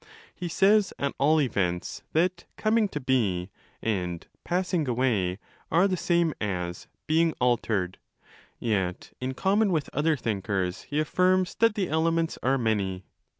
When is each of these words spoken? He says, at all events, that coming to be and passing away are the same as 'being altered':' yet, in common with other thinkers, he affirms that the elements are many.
He 0.33 0.47
says, 0.47 0.93
at 0.97 1.13
all 1.19 1.39
events, 1.39 2.01
that 2.13 2.45
coming 2.57 2.89
to 2.89 2.99
be 2.99 3.51
and 3.83 4.25
passing 4.43 4.87
away 4.87 5.37
are 5.71 5.87
the 5.87 5.95
same 5.95 6.33
as 6.41 6.87
'being 7.05 7.35
altered':' 7.39 7.97
yet, 8.59 9.13
in 9.21 9.35
common 9.35 9.71
with 9.71 9.91
other 9.93 10.17
thinkers, 10.17 10.81
he 10.89 10.99
affirms 10.99 11.53
that 11.59 11.75
the 11.75 11.87
elements 11.87 12.39
are 12.41 12.57
many. 12.57 13.05